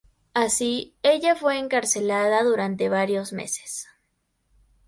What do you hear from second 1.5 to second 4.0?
encarcelada durante varios meses.